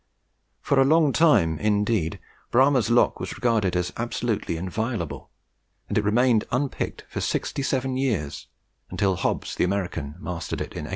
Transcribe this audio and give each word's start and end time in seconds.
For 0.61 0.79
a 0.79 0.83
long 0.83 1.13
time, 1.13 1.59
indeed, 1.59 2.17
Bramah's 2.49 2.89
lock 2.89 3.19
was 3.19 3.35
regarded 3.35 3.75
as 3.75 3.93
absolutely 3.97 4.57
inviolable, 4.57 5.29
and 5.87 5.95
it 5.95 6.03
remained 6.03 6.45
unpicked 6.51 7.03
for 7.07 7.21
sixty 7.21 7.61
seven 7.61 7.95
years 7.97 8.47
until 8.89 9.15
Hobbs 9.15 9.53
the 9.53 9.63
American 9.63 10.15
mastered 10.17 10.59
it 10.61 10.73
in 10.73 10.85
1851. 10.85 10.89